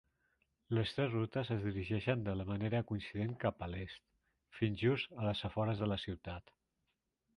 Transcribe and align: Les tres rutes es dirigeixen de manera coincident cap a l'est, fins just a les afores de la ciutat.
Les 0.75 0.93
tres 0.99 1.11
rutes 1.15 1.51
es 1.55 1.59
dirigeixen 1.65 2.23
de 2.29 2.35
manera 2.51 2.81
coincident 2.93 3.35
cap 3.45 3.61
a 3.67 3.69
l'est, 3.75 4.03
fins 4.61 4.83
just 4.87 5.15
a 5.21 5.29
les 5.29 5.45
afores 5.51 5.85
de 5.85 5.91
la 5.93 6.03
ciutat. 6.07 6.51